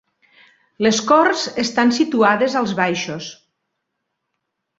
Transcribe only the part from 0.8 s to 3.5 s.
Les corts estan situades als baixos.